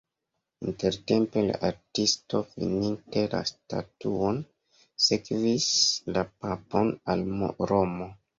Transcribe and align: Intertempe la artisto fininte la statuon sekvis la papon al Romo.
Intertempe 0.69 1.41
la 1.49 1.59
artisto 1.67 2.41
fininte 2.53 3.23
la 3.35 3.41
statuon 3.51 4.41
sekvis 5.09 5.69
la 6.17 6.25
papon 6.41 6.91
al 7.17 7.25
Romo. 7.75 8.11